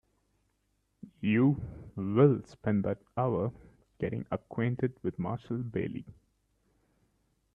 [1.19, 1.61] You
[1.95, 3.51] will spend that hour
[3.99, 6.05] getting acquainted with Marshall Bailey.